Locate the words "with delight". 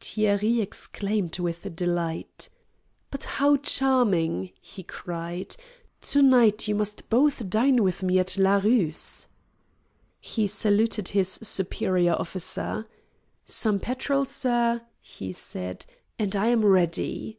1.38-2.50